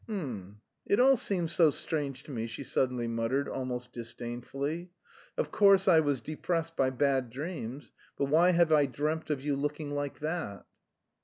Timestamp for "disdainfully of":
3.93-5.51